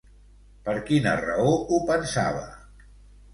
[0.69, 2.43] Per quina raó ho pensava?